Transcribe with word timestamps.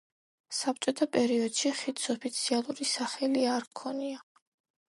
საბჭოთა 0.59 1.07
პერიოდში 1.17 1.73
ხიდს 1.81 2.09
ოფიციალური 2.15 2.89
სახელი 2.95 3.47
არ 3.59 3.69
ჰქონია. 3.71 4.21